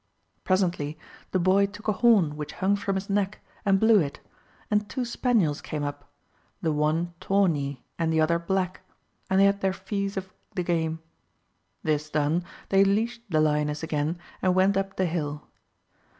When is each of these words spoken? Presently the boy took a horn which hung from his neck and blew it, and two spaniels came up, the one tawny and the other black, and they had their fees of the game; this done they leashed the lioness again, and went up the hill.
Presently 0.43 0.97
the 1.29 1.37
boy 1.37 1.67
took 1.67 1.87
a 1.87 1.91
horn 1.91 2.35
which 2.35 2.53
hung 2.53 2.75
from 2.75 2.95
his 2.95 3.07
neck 3.07 3.39
and 3.63 3.79
blew 3.79 3.99
it, 3.99 4.19
and 4.71 4.89
two 4.89 5.05
spaniels 5.05 5.61
came 5.61 5.83
up, 5.83 6.11
the 6.59 6.71
one 6.71 7.13
tawny 7.19 7.83
and 7.99 8.11
the 8.11 8.19
other 8.19 8.39
black, 8.39 8.81
and 9.29 9.39
they 9.39 9.45
had 9.45 9.61
their 9.61 9.73
fees 9.73 10.17
of 10.17 10.33
the 10.55 10.63
game; 10.63 11.01
this 11.83 12.09
done 12.09 12.43
they 12.69 12.83
leashed 12.83 13.21
the 13.29 13.39
lioness 13.39 13.83
again, 13.83 14.17
and 14.41 14.55
went 14.55 14.75
up 14.75 14.95
the 14.95 15.05
hill. 15.05 15.45